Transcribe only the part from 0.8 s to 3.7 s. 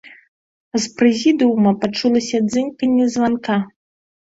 прэзідыума пачулася дзынканне званка.